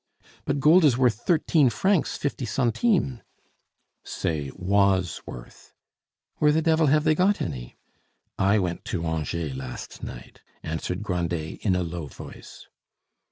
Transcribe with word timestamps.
"But 0.45 0.59
gold 0.59 0.83
is 0.83 0.97
worth 0.97 1.13
thirteen 1.13 1.69
francs 1.69 2.17
fifty 2.17 2.43
centimes." 2.43 3.19
"Say 4.03 4.49
was 4.55 5.21
worth" 5.27 5.73
"Where 6.39 6.51
the 6.51 6.63
devil 6.63 6.87
have 6.87 7.03
they 7.03 7.13
got 7.13 7.39
any?" 7.39 7.77
"I 8.39 8.57
went 8.57 8.83
to 8.85 9.05
Angers 9.05 9.55
last 9.55 10.01
night," 10.01 10.41
answered 10.63 11.03
Grandet 11.03 11.59
in 11.63 11.75
a 11.75 11.83
low 11.83 12.07
voice. 12.07 12.65